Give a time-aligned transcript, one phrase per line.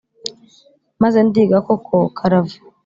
[1.01, 2.57] maze ndiga koko karava.